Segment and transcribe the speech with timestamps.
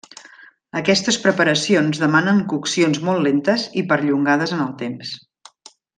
[0.79, 5.13] Aquestes preparacions demanen coccions molt lentes i perllongades en el temps.